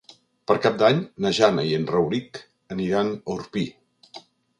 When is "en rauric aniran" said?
1.79-3.13